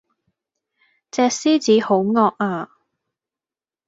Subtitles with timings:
[1.11, 2.71] 隻獅子好惡呀